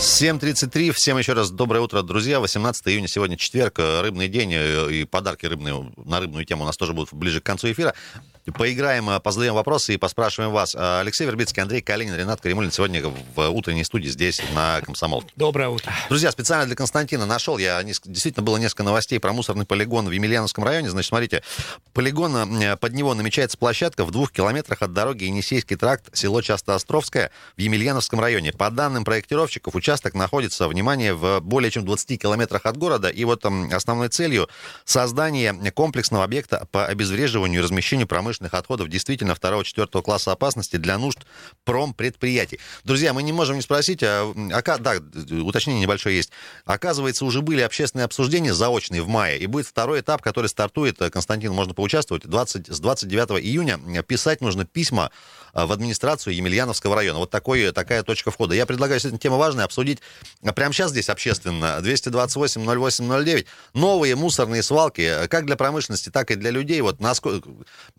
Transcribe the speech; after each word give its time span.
7.33. 0.00 0.92
Всем 0.92 1.18
еще 1.18 1.34
раз 1.34 1.50
доброе 1.50 1.80
утро, 1.80 2.00
друзья. 2.00 2.40
18 2.40 2.88
июня 2.88 3.06
сегодня 3.06 3.36
четверг, 3.36 3.78
рыбный 3.78 4.28
день, 4.28 4.50
и 4.54 5.04
подарки 5.04 5.44
рыбные 5.44 5.92
на 6.02 6.20
рыбную 6.20 6.46
тему 6.46 6.62
у 6.62 6.66
нас 6.66 6.78
тоже 6.78 6.94
будут 6.94 7.12
ближе 7.12 7.42
к 7.42 7.44
концу 7.44 7.70
эфира. 7.70 7.92
Поиграем, 8.46 9.10
э, 9.10 9.20
позадаем 9.20 9.54
вопросы 9.54 9.94
и 9.94 9.96
поспрашиваем 9.98 10.50
вас. 10.50 10.74
Э, 10.74 11.00
Алексей 11.00 11.26
Вербицкий, 11.26 11.62
Андрей 11.62 11.82
Калинин, 11.82 12.14
Ренат 12.14 12.40
Каримулин 12.40 12.72
сегодня 12.72 13.02
в 13.06 13.50
утренней 13.50 13.84
студии 13.84 14.08
здесь, 14.08 14.40
на 14.54 14.80
Комсомол. 14.80 15.24
Доброе 15.36 15.68
утро. 15.68 15.92
Друзья, 16.08 16.30
специально 16.32 16.64
для 16.64 16.74
Константина 16.74 17.26
нашел, 17.26 17.58
я 17.58 17.82
действительно 17.82 18.42
было 18.42 18.56
несколько 18.56 18.82
новостей 18.82 19.20
про 19.20 19.32
мусорный 19.32 19.66
полигон 19.66 20.06
в 20.06 20.10
Емельяновском 20.10 20.64
районе. 20.64 20.88
Значит, 20.88 21.08
смотрите, 21.08 21.42
полигон, 21.92 22.78
под 22.78 22.92
него 22.94 23.14
намечается 23.14 23.58
площадка 23.58 24.06
в 24.06 24.10
двух 24.10 24.32
километрах 24.32 24.80
от 24.80 24.94
дороги 24.94 25.24
Енисейский 25.24 25.76
тракт, 25.76 26.16
село 26.16 26.40
Частоостровское 26.40 27.30
в 27.56 27.60
Емельяновском 27.60 28.20
районе. 28.20 28.52
По 28.52 28.70
данным 28.70 29.04
проектировщиков, 29.04 29.74
участок 29.74 30.14
находится, 30.14 30.66
внимание, 30.66 31.12
в 31.12 31.40
более 31.40 31.70
чем 31.70 31.84
20 31.84 32.20
километрах 32.20 32.64
от 32.64 32.76
города. 32.78 33.08
И 33.08 33.24
вот 33.24 33.44
основной 33.44 34.08
целью 34.08 34.48
создание 34.84 35.52
комплексного 35.72 36.24
объекта 36.24 36.66
по 36.72 36.86
обезвреживанию 36.86 37.60
и 37.60 37.64
размещению 37.64 38.06
промышленных 38.06 38.29
промышленных 38.30 38.54
отходов 38.54 38.88
действительно 38.88 39.34
второго-четвертого 39.34 40.02
класса 40.02 40.30
опасности 40.30 40.76
для 40.76 40.98
нужд 40.98 41.18
промпредприятий. 41.64 42.60
Друзья, 42.84 43.12
мы 43.12 43.24
не 43.24 43.32
можем 43.32 43.56
не 43.56 43.62
спросить, 43.62 44.04
а, 44.04 44.32
а, 44.52 44.78
да, 44.78 44.94
уточнение 45.42 45.82
небольшое 45.82 46.16
есть. 46.16 46.30
Оказывается, 46.64 47.24
уже 47.24 47.42
были 47.42 47.60
общественные 47.60 48.04
обсуждения 48.04 48.54
заочные 48.54 49.02
в 49.02 49.08
мае, 49.08 49.40
и 49.40 49.46
будет 49.46 49.66
второй 49.66 50.00
этап, 50.00 50.22
который 50.22 50.46
стартует, 50.46 51.02
э, 51.02 51.10
Константин, 51.10 51.52
можно 51.52 51.74
поучаствовать, 51.74 52.24
20, 52.24 52.68
с 52.68 52.78
29 52.78 53.42
июня. 53.42 53.78
Писать 54.04 54.40
нужно 54.40 54.64
письма 54.64 55.10
э, 55.52 55.64
в 55.64 55.72
администрацию 55.72 56.32
Емельяновского 56.34 56.94
района. 56.94 57.18
Вот 57.18 57.30
такой, 57.30 57.72
такая 57.72 58.04
точка 58.04 58.30
входа. 58.30 58.54
Я 58.54 58.64
предлагаю, 58.64 59.00
если 59.02 59.16
тема 59.16 59.38
важная, 59.38 59.64
обсудить 59.64 59.98
прямо 60.54 60.72
сейчас 60.72 60.92
здесь 60.92 61.08
общественно. 61.08 61.80
228-08-09. 61.82 63.46
Новые 63.74 64.14
мусорные 64.14 64.62
свалки, 64.62 65.00
э, 65.00 65.26
как 65.26 65.46
для 65.46 65.56
промышленности, 65.56 66.10
так 66.10 66.30
и 66.30 66.36
для 66.36 66.50
людей. 66.50 66.80
Вот 66.80 67.00
насколько, 67.00 67.48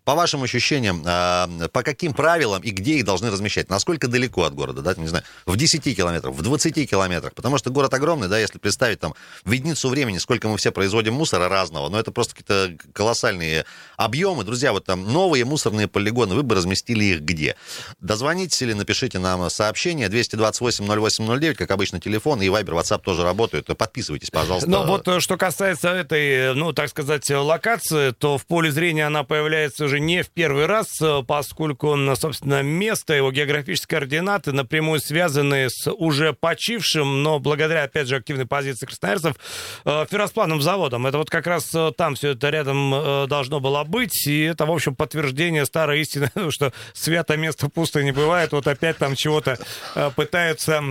по 0.04 0.14
вашим 0.22 0.44
ощущениям, 0.44 1.02
а, 1.04 1.48
по 1.72 1.82
каким 1.82 2.14
правилам 2.14 2.62
и 2.62 2.70
где 2.70 2.94
их 2.94 3.04
должны 3.04 3.28
размещать? 3.28 3.68
Насколько 3.68 4.06
далеко 4.06 4.44
от 4.44 4.54
города, 4.54 4.80
да, 4.80 4.94
не 4.96 5.08
знаю, 5.08 5.24
в 5.46 5.56
10 5.56 5.96
километрах, 5.96 6.32
в 6.32 6.42
20 6.42 6.88
километрах? 6.88 7.34
Потому 7.34 7.58
что 7.58 7.70
город 7.70 7.92
огромный, 7.94 8.28
да, 8.28 8.38
если 8.38 8.58
представить 8.58 9.00
там 9.00 9.14
в 9.44 9.50
единицу 9.50 9.88
времени, 9.88 10.18
сколько 10.18 10.46
мы 10.46 10.56
все 10.58 10.70
производим 10.70 11.14
мусора 11.14 11.48
разного, 11.48 11.88
но 11.88 11.98
это 11.98 12.12
просто 12.12 12.36
какие-то 12.36 12.76
колоссальные 12.92 13.64
объемы. 13.96 14.44
Друзья, 14.44 14.72
вот 14.72 14.84
там 14.84 15.12
новые 15.12 15.44
мусорные 15.44 15.88
полигоны, 15.88 16.36
вы 16.36 16.44
бы 16.44 16.54
разместили 16.54 17.04
их 17.04 17.22
где? 17.22 17.56
Дозвонитесь 18.00 18.62
или 18.62 18.74
напишите 18.74 19.18
нам 19.18 19.50
сообщение 19.50 20.08
228-08-09, 20.08 21.54
как 21.54 21.70
обычно, 21.72 22.00
телефон, 22.00 22.40
и 22.42 22.46
Viber, 22.46 22.80
WhatsApp 22.80 23.02
тоже 23.02 23.24
работают. 23.24 23.66
Подписывайтесь, 23.76 24.30
пожалуйста. 24.30 24.70
Ну 24.70 24.86
вот, 24.86 25.08
э, 25.08 25.18
что 25.18 25.36
касается 25.36 25.88
этой, 25.88 26.54
ну, 26.54 26.72
так 26.72 26.90
сказать, 26.90 27.28
локации, 27.28 28.12
то 28.12 28.38
в 28.38 28.46
поле 28.46 28.70
зрения 28.70 29.06
она 29.06 29.24
появляется 29.24 29.84
уже 29.86 29.98
не 29.98 30.11
не 30.12 30.22
в 30.22 30.28
первый 30.28 30.66
раз, 30.66 31.00
э, 31.00 31.22
поскольку, 31.26 31.96
собственно, 32.16 32.62
место, 32.62 33.14
его 33.14 33.32
географические 33.32 33.98
координаты 33.98 34.52
напрямую 34.52 35.00
связаны 35.00 35.68
с 35.70 35.90
уже 35.90 36.34
почившим, 36.34 37.22
но 37.22 37.38
благодаря, 37.38 37.84
опять 37.84 38.08
же, 38.08 38.16
активной 38.16 38.44
позиции 38.44 38.84
красноярцев, 38.84 39.36
э, 39.86 40.06
ферросплавным 40.10 40.60
заводом. 40.60 41.06
Это 41.06 41.16
вот 41.16 41.30
как 41.30 41.46
раз 41.46 41.74
э, 41.74 41.92
там 41.96 42.14
все 42.14 42.30
это 42.30 42.50
рядом 42.50 43.26
должно 43.26 43.60
было 43.60 43.84
быть, 43.84 44.26
и 44.26 44.42
это, 44.42 44.66
в 44.66 44.70
общем, 44.70 44.94
подтверждение 44.94 45.64
старой 45.64 46.02
истины, 46.02 46.30
что 46.50 46.72
свято 46.92 47.36
место 47.38 47.70
пусто 47.70 48.02
не 48.02 48.12
бывает, 48.12 48.52
вот 48.52 48.66
опять 48.66 48.98
там 48.98 49.14
чего-то 49.14 49.58
пытаются 50.14 50.82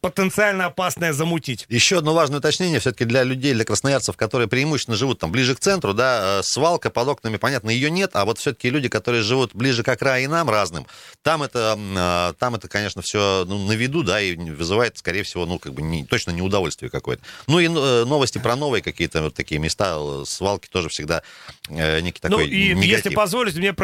потенциально 0.00 0.66
опасное 0.66 1.12
замутить. 1.12 1.66
Еще 1.68 1.98
одно 1.98 2.14
важное 2.14 2.38
уточнение 2.38 2.78
все-таки 2.78 3.04
для 3.04 3.24
людей, 3.24 3.54
для 3.54 3.64
красноярцев, 3.64 4.16
которые 4.16 4.48
преимущественно 4.48 4.96
живут 4.96 5.18
там 5.18 5.32
ближе 5.32 5.56
к 5.56 5.60
центру, 5.60 5.94
да, 5.94 6.42
свалка 6.42 6.90
под 6.90 7.08
окнами, 7.08 7.38
понятно, 7.38 7.70
ее 7.70 7.90
нет, 7.90 8.10
а 8.14 8.24
вот 8.24 8.38
все-таки 8.38 8.67
люди, 8.70 8.88
которые 8.88 9.22
живут 9.22 9.54
ближе 9.54 9.82
к 9.82 9.88
окраинам 9.88 10.48
разным, 10.48 10.86
там 11.22 11.42
это, 11.42 11.76
а, 11.78 12.32
там 12.34 12.54
это 12.54 12.68
конечно, 12.68 13.02
все 13.02 13.44
ну, 13.46 13.66
на 13.66 13.72
виду, 13.72 14.02
да, 14.02 14.20
и 14.20 14.36
вызывает, 14.36 14.98
скорее 14.98 15.22
всего, 15.22 15.46
ну, 15.46 15.58
как 15.58 15.74
бы 15.74 15.82
не, 15.82 16.04
точно 16.04 16.30
неудовольствие 16.30 16.90
какое-то. 16.90 17.22
Ну, 17.46 17.58
и 17.58 17.66
э, 17.66 18.04
новости 18.04 18.38
про 18.38 18.56
новые 18.56 18.82
какие-то 18.82 19.22
вот 19.22 19.34
такие 19.34 19.58
места, 19.60 19.96
э, 19.98 20.24
свалки 20.26 20.68
тоже 20.68 20.88
всегда 20.88 21.22
э, 21.68 22.00
некий 22.00 22.20
ну, 22.22 22.28
такой 22.30 22.44
Ну, 22.46 22.50
и 22.50 22.68
негатив. 22.68 22.84
если 22.84 23.14
позволите, 23.14 23.58
мне 23.58 23.74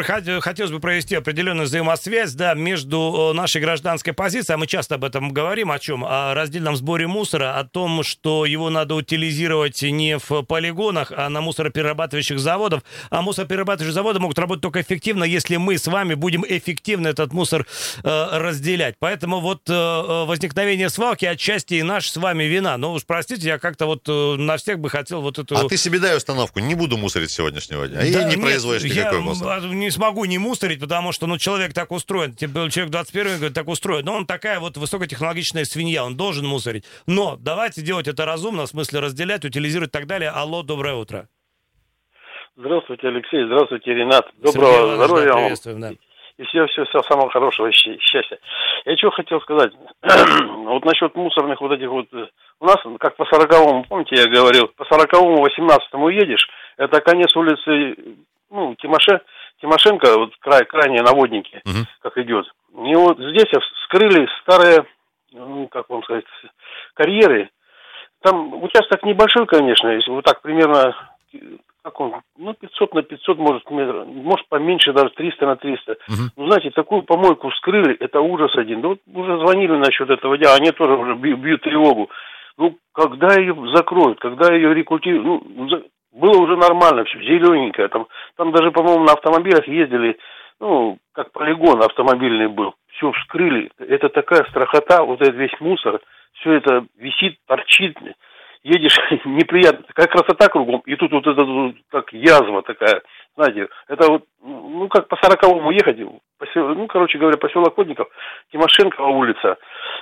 хотелось 0.41 0.71
бы 0.71 0.79
провести 0.79 1.15
определенную 1.15 1.67
взаимосвязь, 1.67 2.33
да, 2.33 2.53
между 2.53 3.31
нашей 3.33 3.61
гражданской 3.61 4.13
позицией, 4.13 4.55
а 4.55 4.57
мы 4.57 4.67
часто 4.67 4.95
об 4.95 5.03
этом 5.03 5.31
говорим, 5.31 5.71
о 5.71 5.79
чем? 5.79 6.03
О 6.03 6.33
раздельном 6.33 6.75
сборе 6.75 7.07
мусора, 7.07 7.57
о 7.59 7.63
том, 7.63 8.03
что 8.03 8.45
его 8.45 8.69
надо 8.69 8.95
утилизировать 8.95 9.81
не 9.81 10.17
в 10.17 10.43
полигонах, 10.43 11.11
а 11.15 11.29
на 11.29 11.41
мусороперерабатывающих 11.41 12.39
заводах, 12.39 12.83
а 13.09 13.21
мусороперерабатывающие 13.21 13.93
заводы 13.93 14.19
могут 14.19 14.39
работать 14.39 14.61
только 14.61 14.74
эффективно, 14.77 15.23
если 15.23 15.57
мы 15.57 15.77
с 15.77 15.87
вами 15.87 16.13
будем 16.13 16.43
эффективно 16.47 17.07
этот 17.07 17.33
мусор 17.33 17.65
э, 18.03 18.27
разделять. 18.31 18.95
Поэтому 18.99 19.39
вот 19.39 19.69
э, 19.69 19.73
э, 19.73 20.25
возникновение 20.25 20.89
свалки 20.89 21.25
отчасти 21.25 21.75
и 21.75 21.83
наша 21.83 22.11
с 22.11 22.17
вами 22.17 22.43
вина. 22.45 22.77
Но 22.77 22.93
уж 22.93 23.05
простите, 23.05 23.47
я 23.47 23.59
как-то 23.59 23.85
вот 23.85 24.03
э, 24.07 24.35
на 24.37 24.57
всех 24.57 24.79
бы 24.79 24.89
хотел 24.89 25.21
вот 25.21 25.39
эту... 25.39 25.57
А 25.57 25.67
ты 25.67 25.77
себе 25.77 25.99
дай 25.99 26.15
установку, 26.17 26.59
не 26.59 26.75
буду 26.75 26.97
мусорить 26.97 27.31
сегодняшнего 27.31 27.87
дня. 27.87 27.99
Да, 27.99 28.05
и 28.05 28.11
не 28.11 28.35
нет, 28.35 28.41
производишь 28.41 28.83
никакой 28.83 29.19
я 29.19 29.23
мусор. 29.23 29.65
не 29.65 29.91
смогу 29.91 30.25
не 30.25 30.37
мусорить, 30.37 30.79
потому 30.79 31.11
что 31.11 31.27
ну, 31.27 31.37
человек 31.37 31.73
так 31.73 31.91
устроен. 31.91 32.35
Человек 32.35 32.89
21 32.89 33.35
говорит, 33.37 33.53
так 33.53 33.67
устроен. 33.67 34.05
Но 34.05 34.13
он 34.15 34.25
такая 34.25 34.59
вот 34.59 34.77
высокотехнологичная 34.77 35.65
свинья, 35.65 36.05
он 36.05 36.15
должен 36.15 36.45
мусорить. 36.45 36.85
Но 37.07 37.37
давайте 37.37 37.81
делать 37.81 38.07
это 38.07 38.25
разумно, 38.25 38.65
в 38.65 38.69
смысле 38.69 38.99
разделять, 38.99 39.45
утилизировать 39.45 39.89
и 39.89 39.91
так 39.91 40.07
далее. 40.07 40.29
Алло, 40.29 40.63
доброе 40.63 40.95
утро. 40.95 41.27
Здравствуйте, 42.57 43.09
Алексей. 43.09 43.43
Здравствуйте, 43.45 43.93
Ренат. 43.93 44.29
Доброго 44.37 44.95
здоровья 44.95 45.33
вам. 45.33 45.81
Да. 45.81 45.91
И 46.37 46.43
все, 46.43 46.65
все, 46.67 46.85
все 46.85 47.01
самого 47.03 47.29
хорошего 47.29 47.69
счастья. 47.71 48.39
Я 48.85 48.97
что 48.97 49.11
хотел 49.11 49.41
сказать. 49.41 49.73
вот 50.03 50.85
насчет 50.85 51.15
мусорных 51.15 51.59
вот 51.59 51.71
этих 51.73 51.89
вот... 51.89 52.07
Э, 52.13 52.27
у 52.59 52.65
нас, 52.65 52.77
как 52.99 53.17
по 53.17 53.25
сороковому, 53.25 53.85
помните, 53.87 54.15
я 54.15 54.27
говорил, 54.27 54.67
по 54.67 54.85
сороковому, 54.85 55.41
восемнадцатому 55.41 56.09
едешь, 56.09 56.47
это 56.77 57.01
конец 57.01 57.35
улицы, 57.35 57.95
ну, 58.49 58.75
Тимоше, 58.75 59.21
Тимошенко, 59.61 60.17
вот 60.17 60.33
край, 60.39 60.65
крайние 60.65 61.03
наводники, 61.03 61.61
угу. 61.65 61.85
как 62.01 62.17
идет. 62.17 62.45
И 62.85 62.95
вот 62.95 63.17
здесь 63.17 63.51
вскрыли 63.83 64.27
старые, 64.41 64.85
ну, 65.31 65.67
как 65.67 65.89
вам 65.89 66.03
сказать, 66.03 66.25
карьеры. 66.93 67.49
Там 68.21 68.61
участок 68.63 69.03
небольшой, 69.03 69.45
конечно, 69.45 69.89
если 69.89 70.11
вот 70.11 70.23
так 70.23 70.41
примерно 70.41 70.95
как 71.85 71.99
он, 71.99 72.13
ну, 72.37 72.53
500 72.55 72.95
на 72.95 73.03
500, 73.03 73.37
может, 73.37 73.69
может, 73.69 74.47
поменьше, 74.49 74.91
даже 74.91 75.09
300 75.09 75.45
на 75.45 75.55
300. 75.55 75.91
Угу. 75.91 76.23
Ну, 76.35 76.47
знаете, 76.47 76.71
такую 76.71 77.03
помойку 77.03 77.49
вскрыли, 77.49 77.95
это 77.99 78.21
ужас 78.21 78.57
один. 78.57 78.81
Да 78.81 78.87
вот 78.87 78.99
уже 79.13 79.37
звонили 79.37 79.73
насчет 79.73 80.09
этого 80.09 80.35
дела, 80.35 80.55
они 80.55 80.71
тоже 80.71 80.93
уже 80.95 81.13
бьют, 81.13 81.39
бьют 81.39 81.61
тревогу. 81.61 82.09
Ну, 82.57 82.75
когда 82.91 83.35
ее 83.35 83.53
закроют, 83.75 84.19
когда 84.19 84.51
ее 84.51 84.73
рекультивируют, 84.73 85.43
ну, 85.45 85.83
было 86.11 86.41
уже 86.41 86.57
нормально 86.57 87.03
все, 87.03 87.19
зелененькое. 87.19 87.87
Там, 87.89 88.07
там 88.35 88.51
даже, 88.51 88.71
по-моему, 88.71 89.03
на 89.03 89.13
автомобилях 89.13 89.67
ездили, 89.67 90.17
ну, 90.59 90.97
как 91.13 91.31
полигон 91.33 91.83
автомобильный 91.83 92.47
был. 92.47 92.73
Все 92.93 93.11
вскрыли. 93.11 93.69
Это 93.77 94.09
такая 94.09 94.43
страхота, 94.45 95.03
вот 95.03 95.21
этот 95.21 95.35
весь 95.35 95.59
мусор, 95.59 95.99
все 96.39 96.53
это 96.53 96.87
висит, 96.97 97.37
торчит 97.45 97.95
едешь, 98.65 98.97
неприятно, 99.25 99.83
такая 99.83 100.07
красота 100.07 100.49
кругом, 100.49 100.81
и 100.85 100.95
тут 100.95 101.11
вот 101.11 101.25
это 101.25 101.73
как 101.91 102.11
язва 102.11 102.63
такая, 102.63 103.01
знаете, 103.35 103.67
это 103.87 104.11
вот, 104.11 104.23
ну, 104.41 104.87
как 104.89 105.07
по 105.07 105.17
сороковому 105.17 105.71
ехать, 105.71 105.97
посел, 106.39 106.69
ну, 106.69 106.87
короче 106.87 107.17
говоря, 107.17 107.37
поселок 107.37 107.77
Водников, 107.77 108.07
Тимошенко 108.51 109.01
улица, 109.01 109.57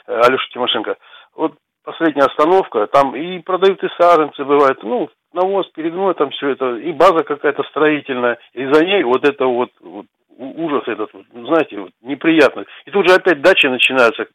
э, 0.07 0.21
Алеша 0.25 0.47
Тимошенко, 0.53 0.95
вот 1.35 1.55
последняя 1.83 2.25
остановка, 2.25 2.87
там 2.87 3.15
и 3.15 3.39
продают 3.39 3.83
и 3.83 3.89
саженцы 3.99 4.45
бывают, 4.45 4.81
ну, 4.83 5.09
навоз, 5.33 5.67
перегной, 5.75 6.13
там 6.13 6.29
все 6.29 6.49
это, 6.49 6.75
и 6.77 6.93
база 6.93 7.23
какая-то 7.25 7.63
строительная, 7.63 8.37
и 8.53 8.65
за 8.65 8.85
ней 8.85 9.03
вот 9.03 9.27
это 9.27 9.45
вот, 9.45 9.71
вот 9.81 10.05
ужас 10.37 10.83
этот, 10.87 11.11
знаете, 11.33 11.79
вот, 11.79 11.91
неприятно. 12.01 12.63
И 12.85 12.91
тут 12.91 13.07
же 13.09 13.15
опять 13.15 13.41
дачи 13.41 13.67
начинаются, 13.67 14.27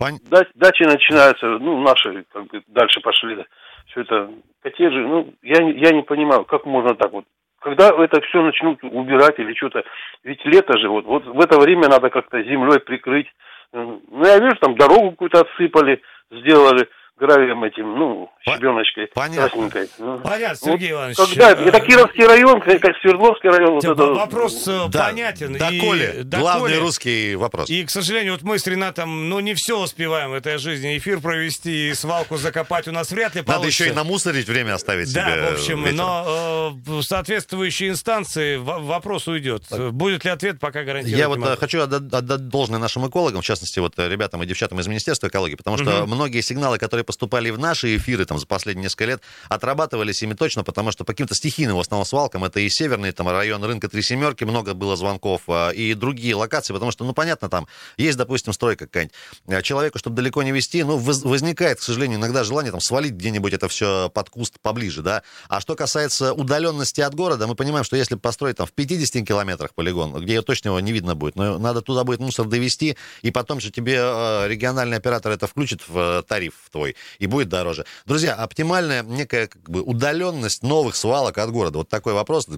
Пон... 0.00 0.18
Дачи 0.54 0.82
начинаются, 0.84 1.46
ну, 1.46 1.82
наши 1.82 2.24
как 2.32 2.46
бы 2.46 2.62
дальше 2.68 3.00
пошли, 3.00 3.44
все 3.88 4.00
это 4.00 4.30
коттеджи, 4.62 4.98
ну, 4.98 5.34
я, 5.42 5.62
я 5.62 5.92
не 5.92 6.02
понимаю, 6.02 6.44
как 6.46 6.64
можно 6.64 6.94
так 6.94 7.12
вот. 7.12 7.26
Когда 7.60 7.90
это 7.90 8.22
все 8.22 8.40
начнут 8.40 8.82
убирать 8.82 9.38
или 9.38 9.52
что-то, 9.52 9.84
ведь 10.24 10.42
лето 10.46 10.78
же, 10.78 10.88
вот, 10.88 11.04
вот 11.04 11.26
в 11.26 11.38
это 11.38 11.58
время 11.60 11.88
надо 11.88 12.08
как-то 12.08 12.42
землей 12.42 12.80
прикрыть. 12.80 13.26
Ну, 13.74 14.00
я 14.24 14.38
вижу, 14.38 14.56
там 14.56 14.74
дорогу 14.74 15.10
какую-то 15.10 15.40
отсыпали, 15.40 16.00
сделали 16.30 16.88
гравием 17.20 17.62
этим, 17.62 17.94
ну, 17.94 18.30
щебеночкой 18.42 19.08
Понятно. 19.14 19.48
красненькой. 19.48 19.88
Ну, 19.98 20.18
Понятно, 20.18 20.56
Сергей 20.56 20.92
вот, 20.92 20.98
Иванович. 20.98 21.16
Когда, 21.16 21.50
это 21.52 21.80
Кировский 21.80 22.26
район, 22.26 22.60
как 22.60 22.96
Свердловский 23.00 23.50
район. 23.50 23.74
Вот 23.74 23.84
это... 23.84 24.06
Вопрос 24.06 24.66
э, 24.66 24.88
да, 24.88 25.06
понятен. 25.06 25.52
Доколе. 25.52 26.20
И, 26.20 26.22
Главный 26.22 26.78
русский 26.78 27.36
вопрос. 27.36 27.68
И, 27.68 27.84
к 27.84 27.90
сожалению, 27.90 28.32
вот 28.32 28.42
мы 28.42 28.58
с 28.58 28.66
Ренатом, 28.66 29.28
ну, 29.28 29.40
не 29.40 29.54
все 29.54 29.78
успеваем 29.78 30.30
в 30.30 30.34
этой 30.34 30.58
жизни. 30.58 30.96
Эфир 30.96 31.20
провести 31.20 31.90
и 31.90 31.94
свалку 31.94 32.36
закопать 32.36 32.88
у 32.88 32.92
нас 32.92 33.10
вряд 33.10 33.34
ли 33.34 33.42
получится. 33.42 33.52
Надо 33.52 33.68
еще 33.68 33.88
и 33.88 33.92
намусорить 33.92 34.48
время 34.48 34.74
оставить 34.74 35.12
да, 35.12 35.26
себе 35.26 35.42
в 35.42 35.52
общем, 35.52 35.84
вечером. 35.84 35.96
но 35.96 36.76
э, 36.86 37.02
соответствующие 37.02 37.90
инстанции 37.90 38.56
вопрос 38.56 39.28
уйдет. 39.28 39.64
Так. 39.68 39.92
Будет 39.92 40.24
ли 40.24 40.30
ответ, 40.30 40.58
пока 40.58 40.82
гарантирую. 40.82 41.18
Я 41.18 41.28
вот 41.28 41.38
могу. 41.38 41.56
хочу 41.56 41.82
отдать, 41.82 42.12
отдать 42.12 42.48
должное 42.48 42.78
нашим 42.78 43.06
экологам, 43.08 43.42
в 43.42 43.44
частности, 43.44 43.78
вот 43.78 43.98
ребятам 43.98 44.42
и 44.42 44.46
девчатам 44.46 44.80
из 44.80 44.86
Министерства 44.86 45.28
экологии, 45.28 45.56
потому 45.56 45.76
что 45.76 46.02
угу. 46.02 46.14
многие 46.14 46.40
сигналы, 46.40 46.78
которые 46.78 47.04
поступали 47.10 47.50
в 47.50 47.58
наши 47.58 47.96
эфиры 47.96 48.24
там 48.24 48.38
за 48.38 48.46
последние 48.46 48.84
несколько 48.84 49.04
лет, 49.04 49.20
отрабатывались 49.48 50.22
ими 50.22 50.34
точно, 50.34 50.62
потому 50.62 50.92
что 50.92 51.02
по 51.02 51.12
каким-то 51.12 51.34
стихийным 51.34 51.76
в 51.76 51.80
основном 51.80 52.06
свалкам, 52.06 52.44
это 52.44 52.60
и 52.60 52.68
северный 52.68 53.10
там 53.10 53.28
район 53.28 53.64
рынка 53.64 53.88
Три 53.88 54.00
Семерки, 54.00 54.44
много 54.44 54.74
было 54.74 54.94
звонков, 54.96 55.42
а, 55.48 55.70
и 55.70 55.94
другие 55.94 56.36
локации, 56.36 56.72
потому 56.72 56.92
что, 56.92 57.04
ну, 57.04 57.12
понятно, 57.12 57.48
там 57.48 57.66
есть, 57.96 58.16
допустим, 58.16 58.52
стройка 58.52 58.86
какая-нибудь. 58.86 59.16
А, 59.48 59.60
человеку, 59.62 59.98
чтобы 59.98 60.14
далеко 60.14 60.44
не 60.44 60.52
вести, 60.52 60.84
ну, 60.84 60.98
возникает, 60.98 61.80
к 61.80 61.82
сожалению, 61.82 62.20
иногда 62.20 62.44
желание 62.44 62.70
там 62.70 62.80
свалить 62.80 63.14
где-нибудь 63.14 63.52
это 63.52 63.66
все 63.66 64.08
под 64.14 64.30
куст 64.30 64.60
поближе, 64.62 65.02
да. 65.02 65.24
А 65.48 65.60
что 65.60 65.74
касается 65.74 66.32
удаленности 66.32 67.00
от 67.00 67.16
города, 67.16 67.48
мы 67.48 67.56
понимаем, 67.56 67.82
что 67.82 67.96
если 67.96 68.14
построить 68.14 68.58
там 68.58 68.68
в 68.68 68.72
50 68.72 69.26
километрах 69.26 69.74
полигон, 69.74 70.14
где 70.22 70.34
ее 70.34 70.42
точно 70.42 70.78
не 70.78 70.92
видно 70.92 71.16
будет, 71.16 71.34
но 71.34 71.58
надо 71.58 71.82
туда 71.82 72.04
будет 72.04 72.20
мусор 72.20 72.46
довести, 72.46 72.96
и 73.22 73.32
потом 73.32 73.58
же 73.58 73.72
тебе 73.72 73.96
э, 73.98 74.46
региональный 74.46 74.98
оператор 74.98 75.32
это 75.32 75.48
включит 75.48 75.82
в 75.88 75.98
э, 75.98 76.22
тариф 76.22 76.54
твой, 76.70 76.94
и 77.18 77.26
будет 77.26 77.48
дороже. 77.48 77.84
Друзья, 78.06 78.34
оптимальная 78.34 79.02
некая 79.02 79.46
как 79.46 79.68
бы 79.68 79.82
удаленность 79.82 80.62
новых 80.62 80.96
свалок 80.96 81.38
от 81.38 81.50
города. 81.50 81.78
Вот 81.78 81.88
такой 81.88 82.12
вопрос 82.12 82.48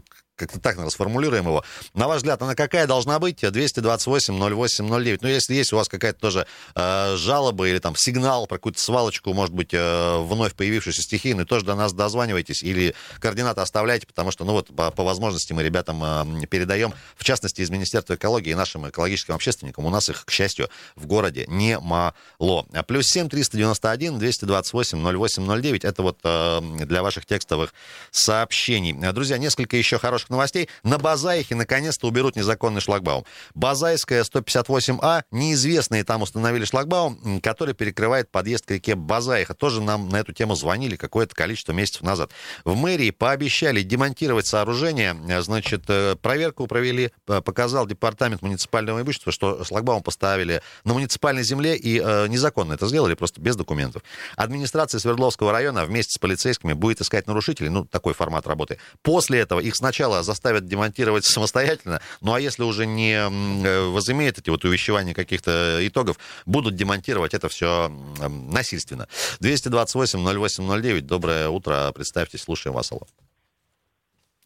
как-то 0.42 0.60
так, 0.60 0.74
наверное, 0.74 0.90
сформулируем 0.90 1.46
его. 1.46 1.64
На 1.94 2.08
ваш 2.08 2.18
взгляд, 2.18 2.42
она 2.42 2.54
какая 2.54 2.86
должна 2.86 3.18
быть? 3.18 3.40
228 3.40 4.34
08 4.38 4.88
09. 4.88 5.22
Ну, 5.22 5.28
если 5.28 5.54
есть 5.54 5.72
у 5.72 5.76
вас 5.76 5.88
какая-то 5.88 6.18
тоже 6.18 6.46
э, 6.74 7.16
жалоба 7.16 7.68
или 7.68 7.78
там 7.78 7.94
сигнал 7.96 8.46
про 8.46 8.56
какую-то 8.56 8.80
свалочку, 8.80 9.32
может 9.32 9.54
быть, 9.54 9.70
э, 9.72 10.18
вновь 10.18 10.54
появившуюся 10.54 11.02
стихийную, 11.02 11.46
тоже 11.46 11.64
до 11.64 11.74
нас 11.74 11.92
дозванивайтесь 11.92 12.62
или 12.62 12.94
координаты 13.20 13.60
оставляйте, 13.60 14.06
потому 14.06 14.30
что, 14.30 14.44
ну, 14.44 14.52
вот 14.52 14.74
по, 14.74 14.90
по 14.90 15.04
возможности 15.04 15.52
мы 15.52 15.62
ребятам 15.62 16.02
э, 16.04 16.46
передаем, 16.46 16.94
в 17.16 17.24
частности, 17.24 17.60
из 17.60 17.70
Министерства 17.70 18.14
экологии 18.14 18.50
и 18.50 18.54
нашим 18.54 18.88
экологическим 18.88 19.34
общественникам. 19.34 19.86
У 19.86 19.90
нас 19.90 20.08
их, 20.08 20.24
к 20.24 20.30
счастью, 20.30 20.68
в 20.96 21.06
городе 21.06 21.44
немало. 21.48 22.14
А 22.38 22.82
плюс 22.82 23.06
7 23.06 23.28
391 23.28 24.18
228 24.18 24.98
08 24.98 25.62
09. 25.62 25.84
Это 25.84 26.02
вот 26.02 26.18
э, 26.24 26.60
для 26.84 27.02
ваших 27.02 27.26
текстовых 27.26 27.74
сообщений. 28.10 28.92
Друзья, 29.12 29.38
несколько 29.38 29.76
еще 29.76 29.98
хороших 29.98 30.30
новостей. 30.32 30.68
На 30.82 30.98
Базаихе 30.98 31.54
наконец-то 31.54 32.08
уберут 32.08 32.36
незаконный 32.36 32.80
шлагбаум. 32.80 33.24
Базайская 33.54 34.24
158А, 34.24 35.22
неизвестные 35.30 36.04
там 36.04 36.22
установили 36.22 36.64
шлагбаум, 36.64 37.40
который 37.40 37.74
перекрывает 37.74 38.30
подъезд 38.30 38.66
к 38.66 38.70
реке 38.72 38.94
Базаиха. 38.94 39.54
Тоже 39.54 39.80
нам 39.80 40.08
на 40.08 40.16
эту 40.16 40.32
тему 40.32 40.54
звонили 40.54 40.96
какое-то 40.96 41.34
количество 41.34 41.72
месяцев 41.72 42.02
назад. 42.02 42.30
В 42.64 42.74
мэрии 42.74 43.10
пообещали 43.10 43.82
демонтировать 43.82 44.46
сооружение. 44.46 45.16
Значит, 45.42 45.84
э, 45.88 46.16
проверку 46.16 46.66
провели, 46.66 47.12
показал 47.24 47.86
департамент 47.86 48.42
муниципального 48.42 49.02
имущества, 49.02 49.32
что 49.32 49.64
шлагбаум 49.64 50.02
поставили 50.02 50.62
на 50.84 50.94
муниципальной 50.94 51.42
земле 51.42 51.76
и 51.76 52.00
э, 52.00 52.26
незаконно 52.28 52.74
это 52.74 52.86
сделали, 52.86 53.14
просто 53.14 53.40
без 53.40 53.56
документов. 53.56 54.02
Администрация 54.36 54.98
Свердловского 54.98 55.52
района 55.52 55.84
вместе 55.84 56.12
с 56.14 56.18
полицейскими 56.18 56.72
будет 56.72 57.00
искать 57.00 57.26
нарушителей, 57.26 57.70
ну, 57.70 57.84
такой 57.84 58.14
формат 58.14 58.46
работы. 58.46 58.78
После 59.02 59.40
этого 59.40 59.60
их 59.60 59.76
сначала 59.76 60.11
заставят 60.20 60.66
демонтировать 60.66 61.24
самостоятельно. 61.24 62.02
Ну 62.20 62.34
а 62.34 62.40
если 62.40 62.62
уже 62.62 62.84
не 62.84 63.14
э, 63.14 63.88
возымеет 63.88 64.38
эти 64.38 64.50
вот 64.50 64.64
увещевания 64.64 65.14
каких-то 65.14 65.78
итогов, 65.80 66.18
будут 66.44 66.74
демонтировать 66.74 67.32
это 67.32 67.48
все 67.48 67.90
насильственно. 68.28 69.08
228-08-09. 69.40 71.00
Доброе 71.00 71.48
утро. 71.48 71.90
Представьтесь, 71.94 72.42
слушаем 72.42 72.74
вас. 72.74 72.92
Алло. 72.92 73.06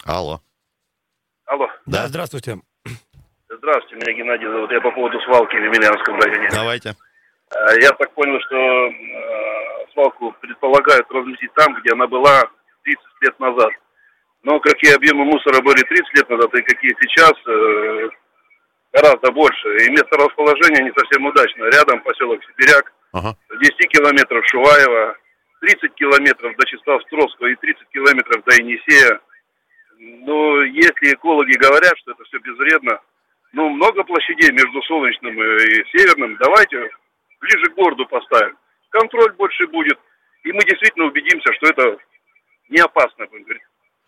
Алло. 0.05 0.41
Алло. 1.47 1.67
Да, 1.87 2.03
да 2.03 2.09
здравствуйте. 2.09 2.61
Здравствуйте, 3.49 3.97
меня 3.97 4.19
Геннадий 4.19 4.47
зовут. 4.47 4.71
Я 4.71 4.81
по 4.81 4.91
поводу 4.93 5.19
свалки 5.23 5.57
в 5.57 5.65
Емельянском 5.65 6.21
районе. 6.21 6.49
Давайте. 6.53 6.95
Э, 7.51 7.81
я 7.81 7.91
так 7.91 8.13
понял, 8.13 8.39
что 8.47 8.57
э, 8.57 9.93
свалку 9.93 10.33
предполагают 10.41 11.11
разместить 11.11 11.53
там, 11.55 11.75
где 11.81 11.93
она 11.93 12.07
была 12.07 12.43
30 12.83 13.01
лет 13.23 13.41
назад. 13.41 13.71
Но 14.47 14.61
какие 14.61 14.95
объемы 14.95 15.25
мусора 15.25 15.61
были 15.61 15.83
30 15.83 16.15
лет 16.15 16.31
назад 16.31 16.55
и 16.55 16.63
какие 16.63 16.95
сейчас, 17.01 17.33
э, 17.49 18.09
гораздо 18.93 19.33
больше. 19.33 19.77
И 19.79 19.91
место 19.91 20.17
расположения 20.17 20.85
не 20.85 20.93
совсем 20.97 21.27
удачно. 21.27 21.65
Рядом 21.65 22.01
поселок 22.03 22.41
Сибиряк, 22.45 22.93
ага. 23.13 23.37
10 23.61 23.89
километров 23.89 24.47
Шуваева, 24.47 25.17
30 25.63 25.95
километров 25.95 26.55
до 26.57 26.67
Чистовстровского 26.69 27.47
и 27.49 27.57
30 27.57 27.89
километров 27.89 28.45
до 28.45 28.55
Енисея. 28.55 29.21
Но 29.99 30.63
если 30.63 31.15
экологи 31.15 31.59
говорят, 31.59 31.99
что 31.99 32.13
это 32.13 32.23
все 32.23 32.39
безвредно, 32.39 33.01
ну, 33.53 33.69
много 33.71 34.05
площадей 34.05 34.53
между 34.53 34.81
Солнечным 34.83 35.43
и 35.43 35.85
Северным, 35.91 36.37
давайте 36.37 36.89
ближе 37.41 37.67
к 37.67 37.75
городу 37.75 38.07
поставим. 38.07 38.57
Контроль 38.91 39.33
больше 39.33 39.67
будет, 39.67 39.99
и 40.45 40.53
мы 40.53 40.61
действительно 40.61 41.07
убедимся, 41.07 41.53
что 41.55 41.67
это 41.67 41.99
не 42.69 42.79
опасно, 42.79 43.27
будем 43.27 43.43
говорить 43.43 43.63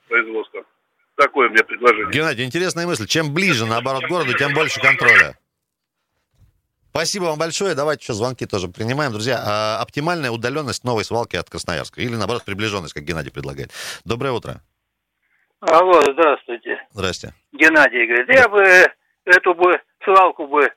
производства. 0.09 0.65
Такое 1.17 1.49
мне 1.49 1.63
предложение. 1.65 2.13
Геннадий, 2.13 2.45
интересная 2.45 2.87
мысль. 2.87 3.07
Чем 3.07 3.35
ближе, 3.35 3.67
наоборот, 3.67 4.05
городу, 4.09 4.33
тем 4.35 4.55
больше 4.55 4.81
контроля. 4.81 5.37
Спасибо 6.91 7.25
вам 7.25 7.39
большое. 7.39 7.75
Давайте 7.75 8.03
еще 8.03 8.13
звонки 8.13 8.47
тоже 8.47 8.69
принимаем. 8.69 9.13
Друзья, 9.13 9.39
а 9.45 9.81
оптимальная 9.81 10.31
удаленность 10.31 10.85
новой 10.85 11.05
свалки 11.05 11.37
от 11.37 11.49
Красноярска. 11.51 12.01
Или, 12.01 12.15
наоборот, 12.17 12.45
приближенность, 12.45 12.95
как 12.95 13.05
Геннадий 13.05 13.31
предлагает. 13.31 13.71
Доброе 14.05 14.33
утро. 14.33 14.63
Алло, 15.61 16.01
здравствуйте. 16.01 16.87
Здрасте. 16.91 17.35
Геннадий 17.53 18.07
говорит, 18.07 18.29
я 18.29 18.49
бы 18.49 18.63
эту 19.25 19.55
бы 19.55 19.81
свалку 20.05 20.47
бы 20.47 20.73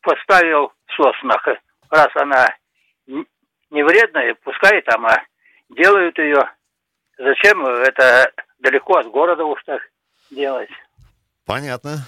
поставил 0.00 0.72
в 0.86 0.92
соснах, 0.96 1.46
раз 1.90 2.08
она 2.14 2.48
не 3.70 3.82
вредная, 3.82 4.34
пускай 4.42 4.80
там 4.82 5.06
а 5.06 5.22
делают 5.68 6.18
ее 6.18 6.50
Зачем 7.20 7.66
это 7.66 8.32
далеко 8.60 8.96
от 8.96 9.10
города 9.10 9.44
уж 9.44 9.62
так 9.66 9.82
делать? 10.30 10.70
Понятно. 11.44 12.06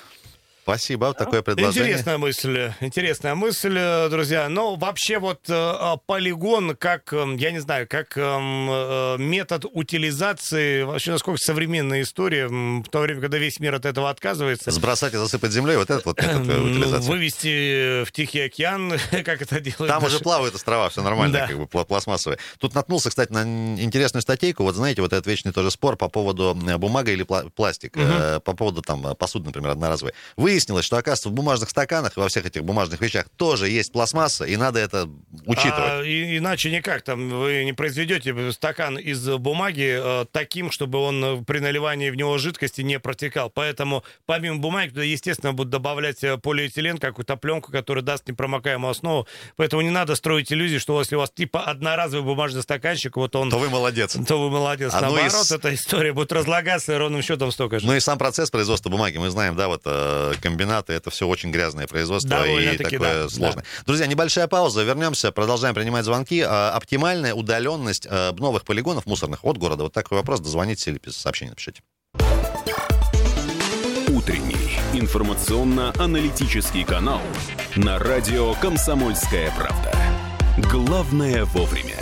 Спасибо, 0.63 1.13
такое 1.13 1.43
предложение. 1.43 1.91
Интересная 1.91 2.19
мысль, 2.19 2.73
интересная 2.81 3.35
мысль, 3.35 3.77
друзья. 4.09 4.49
Но 4.49 4.77
вообще 4.77 5.19
вот 5.19 5.49
э, 5.49 5.53
а, 5.53 5.97
полигон 5.97 6.77
как, 6.77 7.13
э, 7.13 7.35
я 7.37 7.51
не 7.51 7.59
знаю, 7.59 7.89
как 7.89 8.13
э, 8.17 9.17
метод 9.19 9.65
утилизации, 9.73 10.83
вообще 10.83 11.11
насколько 11.11 11.39
современная 11.39 12.03
история, 12.03 12.47
в 12.47 12.85
то 12.85 13.01
время, 13.01 13.21
когда 13.21 13.39
весь 13.39 13.59
мир 13.59 13.75
от 13.75 13.87
этого 13.87 14.09
отказывается. 14.09 14.71
Сбросать 14.71 15.15
и 15.15 15.17
засыпать 15.17 15.51
землей, 15.51 15.77
вот 15.77 15.91
этот 15.91 16.07
вот 16.07 16.23
метод 16.23 16.61
утилизации. 16.61 17.09
Вывести 17.09 18.05
в 18.05 18.13
Тихий 18.13 18.43
океан, 18.43 18.93
как 19.11 19.43
это 19.43 19.59
делают. 19.59 19.89
Там 19.89 20.05
уже 20.05 20.21
плавают 20.21 20.55
острова, 20.55 20.91
все 20.91 21.03
нормально, 21.03 21.39
да. 21.41 21.49
как 21.49 21.59
бы 21.59 21.67
пластмассовые. 21.67 22.39
Тут 22.59 22.77
наткнулся, 22.77 23.09
кстати, 23.09 23.33
на 23.33 23.43
интересную 23.83 24.23
статейку, 24.23 24.63
вот 24.63 24.77
знаете, 24.77 25.03
вот 25.03 25.13
этот 25.13 25.27
вечный 25.27 25.53
тоже 25.53 25.73
спор 25.73 25.97
по 25.97 26.09
поводу 26.09 26.57
бумага 26.79 27.11
или 27.11 27.25
пластик, 27.25 27.97
угу. 27.97 28.41
по 28.43 28.55
поводу 28.55 28.81
там 28.81 29.17
посуды, 29.17 29.47
например, 29.47 29.71
одноразовой. 29.71 30.13
Вы 30.37 30.52
выяснилось, 30.53 30.85
что, 30.85 30.99
оказывается, 30.99 31.31
в 31.31 31.33
бумажных 31.33 31.71
стаканах 31.71 32.17
и 32.17 32.21
во 32.21 32.29
всех 32.29 32.47
этих 32.47 32.63
бумажных 32.63 33.01
вещах 33.01 33.27
тоже 33.37 33.69
есть 33.69 33.93
пластмасса, 33.93 34.45
и 34.45 34.57
надо 34.57 34.81
это 34.81 35.09
учитывать. 35.47 35.75
А, 35.79 36.03
и, 36.03 36.39
иначе 36.39 36.71
никак. 36.71 37.03
Там 37.03 37.31
вы 37.31 37.65
не 37.65 37.73
произведете 37.73 38.53
стакан 38.53 38.99
из 38.99 39.27
бумаги 39.29 39.99
э, 39.99 40.27
таким, 40.31 40.71
чтобы 40.71 40.99
он 40.99 41.45
при 41.45 41.59
наливании 41.61 42.11
в 42.11 42.17
него 42.17 42.37
жидкости 42.39 42.83
не 42.83 43.01
протекал. 43.01 43.51
Поэтому 43.51 44.05
помимо 44.27 44.59
бумаги 44.59 44.91
туда, 44.91 45.03
естественно, 45.03 45.53
будут 45.53 45.71
добавлять 45.71 46.23
э, 46.23 46.37
полиэтилен, 46.37 46.99
какую-то 46.99 47.37
пленку, 47.37 47.73
которая 47.73 48.05
даст 48.05 48.29
непромокаемую 48.29 48.91
основу. 48.91 49.27
Поэтому 49.57 49.83
не 49.83 49.91
надо 49.91 50.17
строить 50.17 50.53
иллюзии, 50.53 50.79
что 50.79 50.99
если 50.99 51.17
у 51.17 51.21
вас 51.21 51.31
типа 51.31 51.63
одноразовый 51.63 52.25
бумажный 52.25 52.63
стаканчик, 52.63 53.17
вот 53.17 53.35
он... 53.37 53.51
То 53.51 53.59
вы 53.59 53.71
молодец. 53.71 54.17
То 54.29 54.37
вы 54.37 54.51
молодец. 54.51 54.93
А 54.95 55.01
Наоборот, 55.01 55.33
из... 55.33 55.53
эта 55.53 55.75
история 55.75 56.13
будет 56.13 56.33
разлагаться 56.33 56.99
ровным 56.99 57.23
счетом 57.23 57.51
столько 57.53 57.79
же. 57.79 57.87
Ну 57.87 57.95
и 57.95 58.01
сам 58.01 58.19
процесс 58.19 58.51
производства 58.51 58.91
бумаги, 58.91 59.19
мы 59.19 59.31
знаем, 59.31 59.57
да, 59.57 59.69
вот 59.69 59.83
э, 59.85 60.35
комбинаты, 60.43 60.93
это 60.93 61.11
все 61.11 61.27
очень 61.27 61.51
грязное 61.51 61.87
производство 61.87 62.45
и 62.45 62.77
такое 62.77 62.99
да, 63.25 63.29
сложное. 63.29 63.65
Да. 63.65 63.85
Друзья, 63.87 64.07
небольшая 64.07 64.49
пауза, 64.49 64.83
вернемся, 64.83 65.33
продолжаем 65.33 65.75
принимать 65.75 66.05
звонки. 66.05 66.43
А, 66.47 66.73
оптимальная 66.75 67.33
удаленность 67.33 68.07
а, 68.11 68.33
новых 68.33 68.65
полигонов 68.65 69.07
мусорных 69.07 69.45
от 69.45 69.57
города? 69.57 69.85
Вот 69.85 69.93
такой 69.93 70.19
вопрос, 70.19 70.41
дозвоните 70.41 70.91
или 70.91 71.01
сообщение 71.11 71.53
напишите. 71.53 71.81
Утренний 74.09 74.79
информационно-аналитический 74.93 76.85
канал 76.85 77.23
на 77.77 77.99
радио 77.99 78.53
«Комсомольская 78.55 79.51
правда». 79.57 79.93
Главное 80.71 81.45
вовремя. 81.47 82.02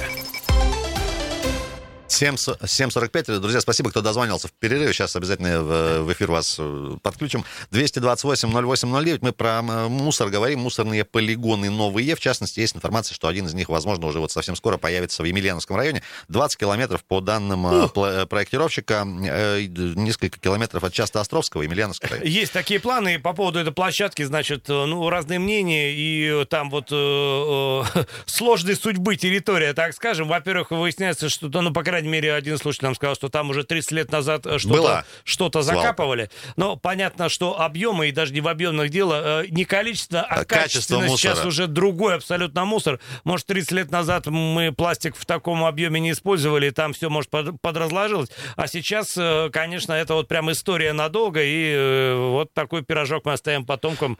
7.45. 2.21 3.39
Друзья, 3.39 3.61
спасибо, 3.61 3.91
кто 3.91 4.03
дозвонился 4.03 4.49
в 4.49 4.53
перерыве. 4.53 4.93
Сейчас 4.93 5.17
обязательно 5.17 5.63
в, 5.63 6.03
в 6.03 6.13
эфир 6.13 6.31
вас 6.31 6.57
э, 6.59 6.97
подключим. 7.03 7.45
228-08-09. 7.73 9.19
Мы 9.23 9.33
про 9.33 9.63
мусор 9.63 10.29
говорим, 10.29 10.61
мусорные 10.61 11.05
полигоны 11.05 11.71
новые. 11.71 12.15
В 12.15 12.21
частности, 12.21 12.61
есть 12.61 12.77
информация, 12.77 13.15
что 13.15 13.29
один 13.29 13.47
из 13.47 13.55
них, 13.55 13.69
возможно, 13.71 14.07
уже 14.07 14.19
вот 14.19 14.31
совсем 14.31 14.55
скоро 14.55 14.77
появится 14.77 15.23
в 15.23 15.27
Емельяновском 15.27 15.77
районе. 15.77 16.03
20 16.29 16.59
километров 16.59 17.05
по 17.05 17.21
данным 17.21 17.65
Ух. 17.65 17.93
проектировщика, 18.29 19.05
несколько 19.05 20.39
километров 20.39 20.85
от 20.85 20.93
часто 20.93 21.21
Островского, 21.21 21.63
Емельяновского 21.63 22.11
района. 22.11 22.29
Есть 22.29 22.53
такие 22.53 22.81
планы. 22.81 23.19
По 23.19 23.33
поводу 23.33 23.59
этой 23.59 23.73
площадки, 23.73 24.23
значит, 24.25 24.69
ну, 24.69 25.09
разные 25.09 25.39
мнения. 25.39 25.93
И 25.95 26.45
там 26.47 26.69
вот 26.69 26.89
э, 26.91 27.83
э, 27.95 28.05
сложной 28.27 28.77
судьбы 28.77 29.17
территория, 29.17 29.73
так 29.73 29.95
скажем. 29.95 30.29
Во-первых, 30.29 30.71
выясняется, 30.71 31.31
что, 31.31 31.49
ну, 31.49 31.73
по 31.73 31.83
крайней 31.83 32.09
мере, 32.09 32.10
один 32.19 32.59
слушатель 32.59 32.85
нам 32.85 32.95
сказал, 32.95 33.15
что 33.15 33.29
там 33.29 33.51
уже 33.51 33.65
30 33.65 33.93
лет 33.93 34.13
назад 34.13 34.47
что-то, 34.59 35.05
что-то 35.25 35.63
закапывали. 35.63 36.31
Но 36.57 36.77
понятно, 36.77 37.29
что 37.29 37.61
объемы, 37.61 38.09
и 38.09 38.13
даже 38.13 38.33
не 38.33 38.41
в 38.41 38.49
объемных 38.49 38.91
дело, 38.91 39.43
э, 39.43 39.47
не 39.51 39.65
количество, 39.65 40.21
а, 40.21 40.41
а 40.41 40.45
качество 40.45 41.07
сейчас 41.09 41.45
уже 41.45 41.67
другой 41.67 42.17
абсолютно 42.17 42.65
мусор. 42.65 43.01
Может, 43.25 43.47
30 43.47 43.73
лет 43.73 43.91
назад 43.91 44.27
мы 44.27 44.73
пластик 44.73 45.17
в 45.17 45.27
таком 45.27 45.65
объеме 45.65 46.01
не 46.01 46.13
использовали, 46.13 46.69
и 46.69 46.71
там 46.71 46.93
все, 46.93 47.11
может, 47.11 47.31
под, 47.31 47.61
подразложилось. 47.61 48.31
А 48.57 48.67
сейчас, 48.67 49.17
э, 49.17 49.51
конечно, 49.53 49.93
это 49.93 50.15
вот 50.15 50.29
прям 50.29 50.51
история 50.51 50.93
надолго, 50.93 51.43
и 51.43 51.73
э, 51.75 52.15
вот 52.17 52.53
такой 52.55 52.83
пирожок 52.83 53.25
мы 53.25 53.33
оставим 53.33 53.65
потомкам 53.65 54.19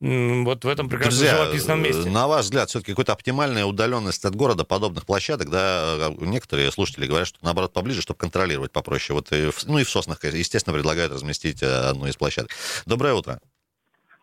вот 0.00 0.64
в 0.64 0.68
этом 0.68 0.88
прекрасном 0.88 1.18
Друзья, 1.18 1.36
живописном 1.36 1.82
месте. 1.82 2.08
На 2.08 2.28
ваш 2.28 2.44
взгляд, 2.44 2.68
все-таки 2.70 2.92
какая-то 2.92 3.12
оптимальная 3.12 3.64
удаленность 3.64 4.24
от 4.24 4.34
города 4.34 4.64
подобных 4.64 5.06
площадок, 5.06 5.50
да, 5.50 6.12
некоторые 6.20 6.70
слушатели 6.70 7.06
говорят, 7.06 7.27
что 7.28 7.38
наоборот 7.42 7.72
поближе, 7.72 8.02
чтобы 8.02 8.18
контролировать 8.18 8.72
попроще. 8.72 9.14
Вот, 9.16 9.32
и, 9.32 9.50
ну 9.66 9.78
и 9.78 9.84
в 9.84 9.90
Соснах, 9.90 10.22
естественно, 10.24 10.74
предлагают 10.74 11.12
разместить 11.12 11.62
одну 11.62 12.06
из 12.06 12.16
площадок. 12.16 12.50
Доброе 12.86 13.14
утро. 13.14 13.40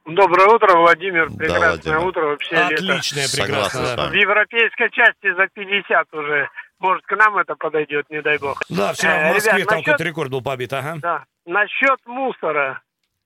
Доброе 0.05 0.47
утро, 0.49 0.77
Владимир. 0.77 1.27
Прекрасное 1.27 1.59
да, 1.59 1.69
Владимир. 1.69 2.07
утро. 2.07 2.25
Вообще 2.27 2.55
Отличное, 2.55 3.23
лето. 3.23 3.41
прекрасное. 3.41 4.09
В 4.09 4.13
европейской 4.13 4.89
части 4.91 5.33
за 5.35 5.47
50 5.47 6.13
уже. 6.13 6.49
Может, 6.79 7.05
к 7.05 7.15
нам 7.15 7.37
это 7.37 7.55
подойдет, 7.55 8.09
не 8.09 8.21
дай 8.21 8.37
бог. 8.37 8.61
Да, 8.69 8.93
вчера 8.93 9.31
в 9.31 9.33
Москве 9.33 9.53
Ребят, 9.53 9.67
там 9.67 9.77
насчет... 9.77 9.85
какой-то 9.85 10.03
рекорд 10.03 10.29
был 10.29 10.41
побит, 10.41 10.73
ага. 10.73 10.97
Да. 11.01 11.23
Насчет 11.45 11.99
мусора. 12.05 12.81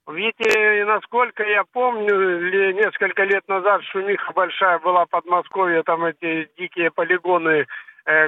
Видите, 0.08 0.86
насколько 0.86 1.44
я 1.44 1.64
помню, 1.72 2.74
несколько 2.74 3.24
лет 3.24 3.48
назад 3.48 3.82
шумиха 3.92 4.32
большая 4.34 4.80
была 4.80 5.06
под 5.06 5.26
Москвой, 5.26 5.84
там 5.84 6.06
эти 6.06 6.50
дикие 6.58 6.90
полигоны, 6.90 7.50
э, 7.50 7.66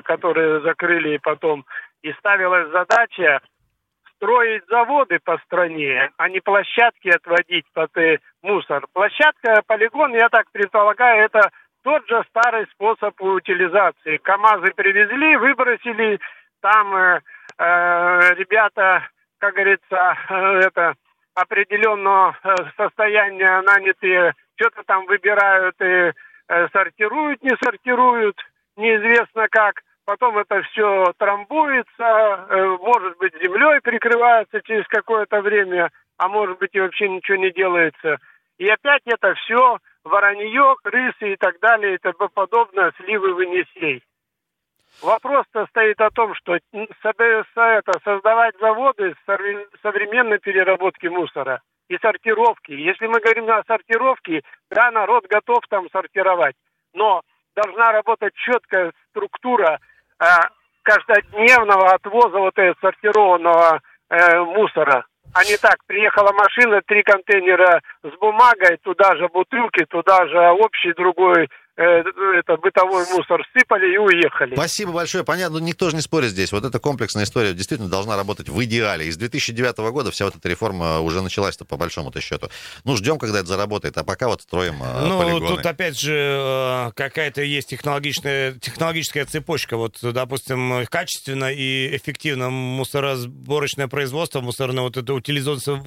которые 0.03 0.61
закрыли 0.61 1.17
потом. 1.17 1.65
И 2.01 2.11
ставилась 2.13 2.69
задача 2.71 3.41
строить 4.21 4.63
заводы 4.69 5.19
по 5.23 5.37
стране, 5.39 6.11
а 6.17 6.29
не 6.29 6.39
площадки 6.39 7.09
отводить 7.09 7.65
под 7.73 7.95
э, 7.97 8.19
мусор. 8.43 8.85
Площадка, 8.93 9.63
полигон, 9.65 10.13
я 10.13 10.29
так 10.29 10.45
предполагаю, 10.51 11.25
это 11.25 11.49
тот 11.83 12.07
же 12.07 12.23
старый 12.29 12.67
способ 12.67 13.19
утилизации. 13.19 14.17
КАМАЗы 14.17 14.73
привезли, 14.75 15.35
выбросили, 15.37 16.19
там 16.61 16.95
э, 16.95 17.21
э, 17.57 18.33
ребята, 18.35 19.07
как 19.39 19.55
говорится, 19.55 20.17
э, 20.29 20.59
это 20.67 20.93
определенного 21.33 22.37
э, 22.43 22.55
состояния 22.77 23.61
нанятые 23.61 24.33
что-то 24.55 24.83
там 24.83 25.07
выбирают 25.07 25.75
и 25.81 26.13
э, 26.47 26.67
сортируют, 26.71 27.41
не 27.41 27.55
сортируют, 27.63 28.37
неизвестно 28.77 29.47
как. 29.49 29.81
Потом 30.05 30.37
это 30.37 30.61
все 30.63 31.13
трамбуется, 31.17 31.85
э, 32.49 32.77
может 32.81 33.17
быть, 33.17 33.33
землей 33.41 33.79
прикрывается 33.81 34.61
через 34.61 34.87
какое-то 34.87 35.41
время, 35.41 35.91
а 36.17 36.27
может 36.27 36.57
быть 36.59 36.73
и 36.73 36.79
вообще 36.79 37.07
ничего 37.07 37.37
не 37.37 37.51
делается. 37.51 38.17
И 38.57 38.67
опять 38.67 39.03
это 39.05 39.33
все 39.35 39.77
воронье, 40.03 40.75
крысы 40.83 41.33
и 41.33 41.35
так 41.35 41.59
далее 41.59 41.95
и 41.95 41.97
тому 41.97 42.29
подобное, 42.29 42.93
сливы 42.97 43.33
вынесей. 43.33 44.03
Вопрос-то 45.01 45.65
стоит 45.67 45.99
о 46.01 46.11
том, 46.11 46.35
что 46.35 46.57
это, 46.73 47.99
создавать 48.03 48.55
заводы 48.59 49.15
современной 49.81 50.37
переработки 50.39 51.07
мусора 51.07 51.61
и 51.89 51.97
сортировки. 51.97 52.71
Если 52.71 53.07
мы 53.07 53.19
говорим 53.19 53.49
о 53.49 53.63
сортировке, 53.63 54.41
да, 54.69 54.91
народ 54.91 55.25
готов 55.27 55.59
там 55.69 55.89
сортировать, 55.91 56.55
но 56.93 57.21
должна 57.55 57.91
работать 57.91 58.33
четкая 58.35 58.91
структура 59.09 59.79
э, 60.19 60.25
каждодневного 60.83 61.93
отвоза 61.93 62.39
вот 62.39 62.57
этого 62.57 62.75
сортированного 62.81 63.81
э, 64.09 64.39
мусора. 64.39 65.05
А 65.33 65.43
не 65.45 65.55
так, 65.57 65.77
приехала 65.87 66.33
машина, 66.33 66.81
три 66.85 67.03
контейнера 67.03 67.81
с 68.03 68.17
бумагой, 68.19 68.77
туда 68.83 69.15
же 69.15 69.29
бутылки, 69.29 69.85
туда 69.85 70.27
же 70.27 70.37
общий 70.51 70.93
другой 70.93 71.47
это 71.81 72.57
бытовой 72.57 73.05
мусор 73.13 73.41
сыпали 73.57 73.93
и 73.93 73.97
уехали. 73.97 74.55
Спасибо 74.55 74.91
большое. 74.91 75.23
Понятно, 75.23 75.57
никто 75.57 75.89
же 75.89 75.95
не 75.95 76.01
спорит 76.01 76.29
здесь. 76.31 76.51
Вот 76.51 76.63
эта 76.65 76.79
комплексная 76.79 77.23
история 77.23 77.53
действительно 77.53 77.89
должна 77.89 78.15
работать 78.15 78.49
в 78.49 78.63
идеале. 78.63 79.07
И 79.07 79.11
с 79.11 79.17
2009 79.17 79.77
года 79.91 80.11
вся 80.11 80.25
вот 80.25 80.35
эта 80.35 80.47
реформа 80.49 80.99
уже 80.99 81.21
началась-то 81.21 81.65
по 81.65 81.77
большому-то 81.77 82.21
счету. 82.21 82.49
Ну, 82.83 82.95
ждем, 82.95 83.17
когда 83.17 83.39
это 83.39 83.47
заработает, 83.47 83.97
а 83.97 84.03
пока 84.03 84.27
вот 84.27 84.41
строим 84.41 84.81
э, 84.83 85.05
Ну, 85.07 85.19
полигоны. 85.19 85.55
тут 85.57 85.65
опять 85.65 85.99
же 85.99 86.13
э, 86.13 86.91
какая-то 86.95 87.41
есть 87.41 87.69
технологичная, 87.69 88.53
технологическая 88.53 89.25
цепочка. 89.25 89.77
Вот, 89.77 89.97
допустим, 90.01 90.85
качественно 90.89 91.51
и 91.51 91.95
эффективно 91.95 92.49
мусоросборочное 92.49 93.87
производство, 93.87 94.41
мусорное 94.41 94.83
вот 94.83 94.97
это 94.97 95.13
утилизация, 95.13 95.81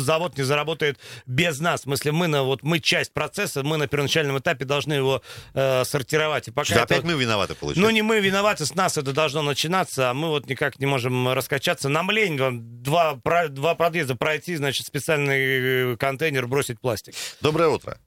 завод 0.00 0.36
не 0.36 0.44
заработает 0.44 0.98
без 1.26 1.60
нас. 1.60 1.80
В 1.80 1.84
смысле, 1.84 2.12
мы, 2.12 2.26
на, 2.26 2.42
вот, 2.42 2.62
мы 2.62 2.80
часть 2.80 3.12
процесса, 3.12 3.62
мы 3.62 3.76
на 3.76 3.86
первоначальном 3.86 4.38
этапе 4.38 4.64
должны 4.64 4.94
его 4.94 5.22
э, 5.54 5.84
сортировать. 5.84 6.48
И 6.48 6.50
пока 6.50 6.64
Что, 6.64 6.74
это, 6.74 6.82
опять 6.84 7.04
мы 7.04 7.14
виноваты, 7.14 7.54
получается? 7.54 7.82
Ну, 7.82 7.90
не 7.90 8.02
мы 8.02 8.20
виноваты, 8.20 8.64
с 8.64 8.74
нас 8.74 8.96
это 8.96 9.12
должно 9.12 9.42
начинаться, 9.42 10.10
а 10.10 10.14
мы 10.14 10.28
вот 10.28 10.46
никак 10.46 10.78
не 10.78 10.86
можем 10.86 11.32
раскачаться. 11.32 11.88
Нам 11.88 12.10
лень 12.10 12.38
два, 12.82 13.14
два 13.48 13.74
подъезда 13.74 14.16
пройти, 14.16 14.56
значит, 14.56 14.86
специальный 14.86 15.92
э, 15.92 15.96
контейнер 15.96 16.46
бросить 16.46 16.80
пластик. 16.80 17.14
Доброе 17.40 17.68
утро. 17.68 17.98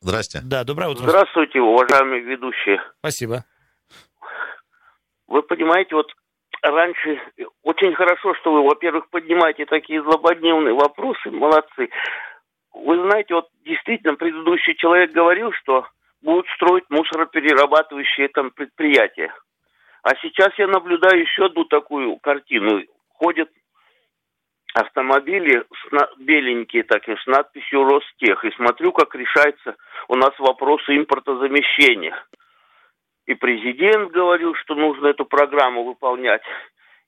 Здрасте. 0.00 0.40
Да, 0.42 0.64
доброе 0.64 0.88
утро. 0.90 1.04
Здравствуйте, 1.04 1.60
уважаемые 1.60 2.22
ведущие. 2.22 2.82
Спасибо. 2.98 3.44
Вы 5.28 5.42
понимаете, 5.42 5.94
вот 5.94 6.08
раньше 6.60 7.20
очень 7.62 7.94
хорошо, 7.94 8.34
что 8.40 8.52
вы, 8.52 8.64
во-первых, 8.64 9.08
поднимаете 9.10 9.64
такие 9.66 10.02
злободневные 10.02 10.74
вопросы, 10.74 11.30
молодцы. 11.30 11.88
Вы 12.74 13.02
знаете, 13.02 13.34
вот 13.34 13.48
действительно 13.64 14.14
предыдущий 14.14 14.74
человек 14.74 15.12
говорил, 15.12 15.52
что 15.52 15.86
будут 16.22 16.46
строить 16.56 16.84
мусороперерабатывающие 16.88 18.28
там 18.28 18.50
предприятия. 18.50 19.32
А 20.02 20.14
сейчас 20.22 20.50
я 20.58 20.66
наблюдаю 20.66 21.20
еще 21.20 21.46
одну 21.46 21.64
такую 21.64 22.16
картину. 22.16 22.82
Ходят 23.14 23.50
автомобили 24.74 25.64
с, 25.70 26.18
беленькие 26.18 26.82
такие, 26.84 27.16
с 27.18 27.26
надписью 27.26 27.84
Ростех. 27.84 28.44
И 28.44 28.50
смотрю, 28.52 28.92
как 28.92 29.14
решается 29.14 29.76
у 30.08 30.16
нас 30.16 30.32
вопрос 30.38 30.80
импортозамещения. 30.88 32.16
И 33.26 33.34
президент 33.34 34.10
говорил, 34.10 34.54
что 34.56 34.74
нужно 34.74 35.08
эту 35.08 35.24
программу 35.24 35.84
выполнять. 35.84 36.42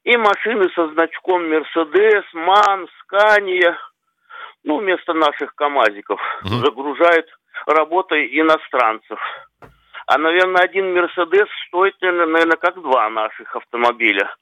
И 0.05 0.17
машины 0.17 0.69
со 0.75 0.89
значком 0.89 1.49
Мерседес, 1.49 2.25
МАН, 2.35 2.87
Скания– 3.01 3.79
ну, 4.65 4.79
вместо 4.79 5.13
наших 5.13 5.55
КАМАЗиков 5.55 6.21
угу. 6.43 6.55
загружают 6.65 7.27
работой 7.67 8.27
иностранцев. 8.41 9.19
А, 10.07 10.19
наверное, 10.19 10.63
один 10.63 10.93
Мерседес 10.93 11.49
стоит, 11.69 11.95
наверное, 12.01 12.57
как 12.57 12.81
два 12.81 13.09
наших 13.09 13.55
автомобиля. 13.57 14.35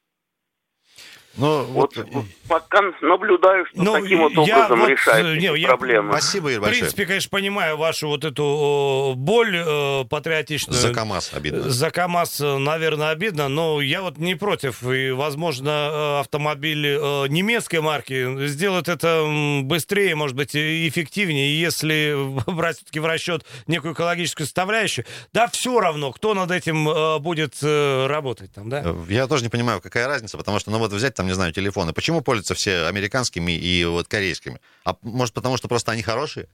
Ну, 1.35 1.63
вот, 1.63 1.95
вот 1.95 2.25
пока 2.47 2.81
наблюдаю, 3.01 3.65
что 3.65 3.81
ну, 3.81 3.93
таким 3.93 4.19
вот 4.19 4.37
образом 4.37 4.79
вот, 4.79 4.89
решается 4.89 5.35
не, 5.35 5.59
я, 5.59 5.67
проблемы. 5.69 6.11
Спасибо, 6.11 6.51
Игорь 6.51 6.69
В 6.69 6.77
принципе, 6.77 7.05
конечно, 7.05 7.29
понимаю 7.29 7.77
вашу 7.77 8.07
вот 8.07 8.23
эту 8.23 9.13
боль 9.17 9.55
э, 9.55 10.05
патриотичную. 10.05 10.79
За 10.79 10.93
КАМАЗ 10.93 11.31
обидно. 11.33 11.69
За 11.69 11.89
КАМАЗ, 11.89 12.39
наверное, 12.59 13.09
обидно, 13.09 13.47
но 13.47 13.81
я 13.81 14.01
вот 14.01 14.17
не 14.17 14.35
против. 14.35 14.83
И, 14.83 15.11
возможно, 15.11 15.69
э, 15.69 16.19
автомобиль 16.19 16.85
э, 16.85 17.27
немецкой 17.29 17.81
марки 17.81 18.47
сделает 18.47 18.87
это 18.87 19.25
быстрее, 19.63 20.15
может 20.15 20.35
быть, 20.35 20.55
эффективнее, 20.55 21.59
если 21.59 22.15
брать 22.51 22.77
все-таки 22.77 22.99
в 22.99 23.05
расчет 23.05 23.45
некую 23.67 23.93
экологическую 23.93 24.45
составляющую. 24.45 25.05
Да, 25.33 25.47
все 25.47 25.79
равно, 25.79 26.11
кто 26.11 26.33
над 26.33 26.51
этим 26.51 26.87
э, 26.87 27.19
будет 27.19 27.55
э, 27.61 28.07
работать 28.07 28.51
там, 28.53 28.69
да? 28.69 28.95
Я 29.09 29.27
тоже 29.27 29.43
не 29.43 29.49
понимаю, 29.49 29.81
какая 29.81 30.07
разница, 30.07 30.37
потому 30.37 30.59
что, 30.59 30.71
ну 30.71 30.77
вот 30.77 30.91
взять 30.91 31.15
там, 31.15 31.22
не 31.27 31.33
знаю, 31.33 31.53
телефоны. 31.53 31.93
Почему 31.93 32.21
пользуются 32.21 32.55
все 32.55 32.85
американскими 32.85 33.51
и 33.51 33.85
вот 33.85 34.07
корейскими? 34.07 34.59
А 34.85 34.95
может 35.01 35.33
потому, 35.33 35.57
что 35.57 35.67
просто 35.67 35.91
они 35.91 36.01
хорошие? 36.01 36.47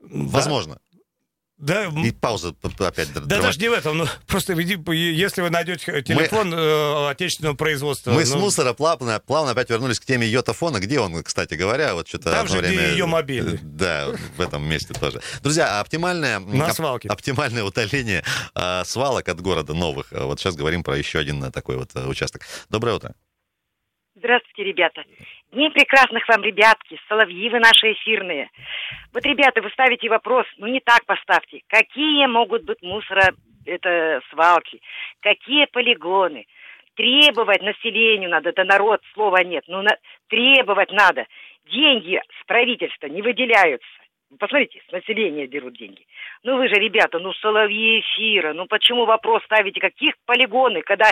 Да. 0.00 0.08
Возможно. 0.08 0.78
Да, 1.56 1.84
И 1.86 2.10
пауза 2.10 2.54
опять. 2.80 3.12
да 3.12 3.20
драма- 3.20 3.44
даже 3.44 3.60
не 3.60 3.68
в 3.68 3.72
этом, 3.72 3.96
ну 3.96 4.06
просто 4.26 4.54
если 4.54 5.40
вы 5.40 5.50
найдете 5.50 6.02
телефон 6.02 6.52
э, 6.52 7.10
отечественного 7.10 7.54
производства. 7.54 8.10
Мы 8.10 8.24
с 8.24 8.30
ну, 8.32 8.40
мусора 8.40 8.72
плавно, 8.72 9.20
плавно 9.24 9.52
опять 9.52 9.70
вернулись 9.70 10.00
к 10.00 10.04
теме 10.04 10.26
йотафона. 10.26 10.80
Где 10.80 10.98
он, 10.98 11.22
кстати 11.22 11.54
говоря? 11.54 11.94
Вот 11.94 12.08
что-то 12.08 12.32
Там 12.32 12.48
же, 12.48 12.58
где 12.58 12.68
время... 12.68 12.88
её 12.88 13.06
мобильный. 13.06 13.60
Да, 13.62 14.08
в 14.36 14.40
этом 14.40 14.64
месте 14.68 14.94
тоже. 14.94 15.22
Друзья, 15.42 15.78
а 15.78 15.80
оптимальное... 15.80 16.40
На 16.40 16.66
оп- 16.66 16.74
свалке. 16.74 17.08
Оптимальное 17.08 17.62
утоление 17.62 18.24
а, 18.54 18.84
свалок 18.84 19.28
от 19.28 19.40
города 19.40 19.74
новых. 19.74 20.08
Вот 20.10 20.40
сейчас 20.40 20.56
говорим 20.56 20.82
про 20.82 20.98
еще 20.98 21.20
один 21.20 21.42
а, 21.44 21.52
такой 21.52 21.76
вот 21.76 21.94
участок. 21.94 22.42
Доброе 22.68 22.96
утро. 22.96 23.14
Здравствуйте, 24.24 24.64
ребята. 24.64 25.04
Дней 25.52 25.68
прекрасных 25.68 26.26
вам, 26.28 26.42
ребятки, 26.42 26.98
соловьи 27.10 27.50
вы 27.50 27.60
наши 27.60 27.92
эфирные. 27.92 28.48
Вот, 29.12 29.22
ребята, 29.26 29.60
вы 29.60 29.68
ставите 29.68 30.08
вопрос, 30.08 30.46
ну 30.56 30.66
не 30.66 30.80
так 30.80 31.04
поставьте. 31.04 31.60
Какие 31.68 32.26
могут 32.26 32.64
быть 32.64 32.80
мусора, 32.80 33.34
это 33.66 34.22
свалки? 34.30 34.80
Какие 35.20 35.66
полигоны? 35.66 36.46
Требовать 36.94 37.60
населению 37.60 38.30
надо, 38.30 38.48
это 38.48 38.64
народ, 38.64 39.02
слова 39.12 39.44
нет. 39.44 39.64
Ну, 39.66 39.82
на- 39.82 39.98
требовать 40.28 40.90
надо. 40.90 41.26
Деньги 41.70 42.18
с 42.40 42.46
правительства 42.46 43.08
не 43.08 43.20
выделяются. 43.20 43.86
Вы 44.30 44.38
Посмотрите, 44.38 44.80
с 44.88 44.90
населения 44.90 45.46
берут 45.46 45.76
деньги. 45.76 46.06
Ну 46.44 46.56
вы 46.56 46.68
же, 46.68 46.76
ребята, 46.76 47.18
ну 47.18 47.34
соловьи 47.34 48.00
эфира, 48.00 48.54
ну 48.54 48.64
почему 48.64 49.04
вопрос 49.04 49.42
ставите, 49.44 49.80
каких 49.80 50.14
полигоны, 50.24 50.80
когда 50.80 51.10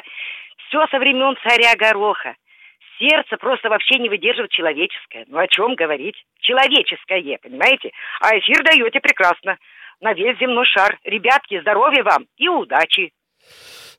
все 0.66 0.86
со 0.86 0.98
времен 0.98 1.36
царя 1.46 1.74
Гороха. 1.76 2.36
Сердце 3.02 3.36
просто 3.36 3.68
вообще 3.68 3.98
не 3.98 4.08
выдерживает 4.08 4.52
человеческое. 4.52 5.24
Ну 5.26 5.38
о 5.38 5.48
чем 5.48 5.74
говорить? 5.74 6.14
Человеческое, 6.38 7.36
понимаете? 7.42 7.90
А 8.20 8.38
эфир 8.38 8.62
даете 8.62 9.00
прекрасно. 9.00 9.58
На 10.00 10.12
весь 10.12 10.38
земной 10.38 10.64
шар. 10.66 10.96
Ребятки, 11.02 11.60
здоровья 11.60 12.04
вам 12.04 12.26
и 12.36 12.48
удачи. 12.48 13.10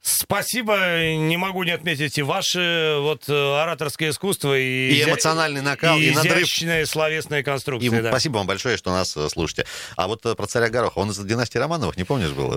Спасибо, 0.05 0.75
не 1.15 1.37
могу 1.37 1.63
не 1.63 1.71
отметить 1.71 2.17
и 2.17 2.23
ваше 2.23 2.97
вот 2.99 3.23
э, 3.29 3.33
ораторское 3.61 4.09
искусство 4.09 4.57
и, 4.57 4.91
И 4.91 5.03
эмоциональный 5.05 5.61
накал, 5.61 5.97
и 5.97 6.11
надрыв. 6.11 6.39
изящная 6.39 6.85
словесная 6.85 7.39
И 7.39 7.43
конструкция. 7.43 8.01
да. 8.01 8.09
спасибо 8.09 8.35
вам 8.39 8.45
большое, 8.45 8.75
что 8.75 8.91
нас 8.91 9.15
э, 9.15 9.29
слушаете. 9.29 9.65
А 9.95 10.09
вот 10.09 10.25
э, 10.25 10.35
про 10.35 10.45
царя 10.45 10.67
Гороха, 10.67 10.99
он 10.99 11.11
из 11.11 11.17
династии 11.19 11.57
Романовых, 11.57 11.95
не 11.95 12.03
помнишь, 12.03 12.31
был? 12.31 12.51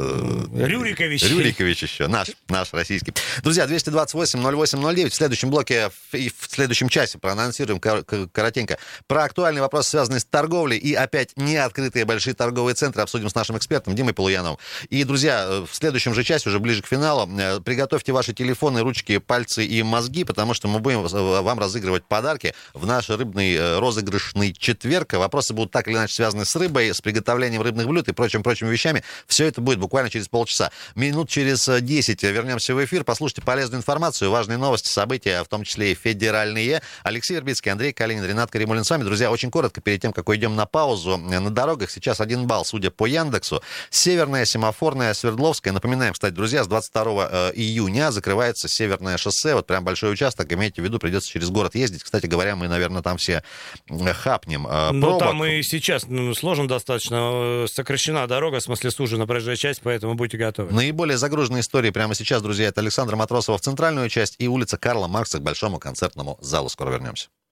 Рюрикович. 0.58 1.22
Рюрикович 1.22 1.84
еще, 1.84 2.08
наш, 2.08 2.32
наш 2.48 2.72
российский. 2.72 3.14
Друзья, 3.44 3.66
228-08-09. 3.66 5.10
В 5.10 5.14
следующем 5.14 5.50
блоке 5.50 5.92
и 6.12 6.28
в 6.28 6.48
следующем 6.50 6.88
часе 6.88 7.18
проанонсируем 7.18 7.78
коротенько 7.78 8.76
про 9.06 9.22
актуальный 9.22 9.60
вопрос, 9.60 9.86
связанный 9.86 10.18
с 10.18 10.24
торговлей. 10.24 10.78
И 10.78 10.94
опять 10.94 11.36
не 11.36 11.54
открытые 11.58 12.06
большие 12.06 12.34
торговые 12.34 12.74
центры 12.74 13.02
обсудим 13.02 13.28
с 13.28 13.36
нашим 13.36 13.56
экспертом 13.56 13.94
Димой 13.94 14.14
Полуяновым. 14.14 14.58
И, 14.90 15.04
друзья, 15.04 15.62
в 15.70 15.72
следующем 15.72 16.12
же 16.12 16.24
часе, 16.24 16.48
уже 16.48 16.58
ближе 16.58 16.82
к 16.82 16.88
финалу, 16.88 17.35
приготовьте 17.64 18.12
ваши 18.12 18.32
телефоны, 18.32 18.80
ручки, 18.82 19.18
пальцы 19.18 19.64
и 19.64 19.82
мозги, 19.82 20.24
потому 20.24 20.54
что 20.54 20.68
мы 20.68 20.78
будем 20.80 21.04
э, 21.04 21.40
вам 21.40 21.58
разыгрывать 21.58 22.04
подарки 22.04 22.54
в 22.74 22.86
наш 22.86 23.08
рыбный 23.08 23.54
э, 23.54 23.78
розыгрышный 23.78 24.52
четверг. 24.52 25.14
Вопросы 25.14 25.54
будут 25.54 25.72
так 25.72 25.88
или 25.88 25.94
иначе 25.94 26.14
связаны 26.14 26.44
с 26.44 26.54
рыбой, 26.56 26.92
с 26.92 27.00
приготовлением 27.00 27.62
рыбных 27.62 27.86
блюд 27.86 28.08
и 28.08 28.12
прочим-прочими 28.12 28.68
вещами. 28.68 29.02
Все 29.26 29.46
это 29.46 29.60
будет 29.60 29.78
буквально 29.78 30.10
через 30.10 30.28
полчаса. 30.28 30.70
Минут 30.94 31.28
через 31.28 31.68
э, 31.68 31.80
10 31.80 32.22
вернемся 32.22 32.74
в 32.74 32.84
эфир. 32.84 33.04
Послушайте 33.04 33.42
полезную 33.42 33.80
информацию, 33.80 34.30
важные 34.30 34.58
новости, 34.58 34.88
события, 34.88 35.42
в 35.42 35.48
том 35.48 35.64
числе 35.64 35.92
и 35.92 35.94
федеральные. 35.94 36.82
Алексей 37.02 37.34
Вербицкий, 37.34 37.70
Андрей 37.70 37.92
Калинин, 37.92 38.24
Ренат 38.24 38.50
Каримулин 38.50 38.84
с 38.84 38.90
вами. 38.90 39.04
Друзья, 39.04 39.30
очень 39.30 39.50
коротко, 39.50 39.80
перед 39.80 40.02
тем, 40.02 40.12
как 40.12 40.28
уйдем 40.28 40.56
на 40.56 40.66
паузу, 40.66 41.20
э, 41.30 41.38
на 41.38 41.50
дорогах 41.50 41.90
сейчас 41.90 42.20
один 42.20 42.46
балл, 42.46 42.64
судя 42.64 42.90
по 42.90 43.06
Яндексу. 43.06 43.62
Северная, 43.90 44.44
Семафорная, 44.44 45.14
Свердловская. 45.14 45.72
Напоминаем, 45.72 46.12
кстати, 46.12 46.34
друзья, 46.34 46.64
с 46.64 46.66
22 46.66 47.25
э, 47.25 47.25
июня 47.54 48.10
закрывается 48.10 48.68
Северное 48.68 49.16
шоссе. 49.16 49.54
Вот 49.54 49.66
прям 49.66 49.84
большой 49.84 50.12
участок. 50.12 50.52
Имейте 50.52 50.82
в 50.82 50.84
виду, 50.84 50.98
придется 50.98 51.30
через 51.30 51.50
город 51.50 51.74
ездить. 51.74 52.02
Кстати 52.02 52.26
говоря, 52.26 52.56
мы, 52.56 52.68
наверное, 52.68 53.02
там 53.02 53.16
все 53.18 53.42
э, 53.88 54.12
хапнем. 54.12 54.66
э, 54.66 54.90
Ну, 54.92 55.00
пробок. 55.02 55.20
там 55.20 55.44
и 55.44 55.62
сейчас 55.62 56.06
ну, 56.06 56.34
сложно 56.34 56.68
достаточно. 56.68 57.64
э, 57.64 57.66
Сокращена 57.70 58.26
дорога, 58.26 58.58
в 58.60 58.62
смысле 58.62 58.90
сужена 58.90 59.26
проезжая 59.26 59.56
часть, 59.56 59.80
поэтому 59.82 60.14
будьте 60.14 60.36
готовы. 60.36 60.72
Наиболее 60.72 61.18
загруженные 61.18 61.60
истории 61.60 61.90
прямо 61.90 62.14
сейчас, 62.14 62.42
друзья, 62.42 62.68
это 62.68 62.80
Александр 62.80 63.16
Матросова 63.16 63.58
в 63.58 63.60
центральную 63.60 64.08
часть 64.08 64.36
и 64.38 64.48
улица 64.48 64.76
Карла 64.78 65.06
Маркса 65.06 65.38
к 65.38 65.42
Большому 65.42 65.78
концертному 65.78 66.38
залу. 66.40 66.68
Скоро 66.68 66.90
вернемся. 66.90 67.28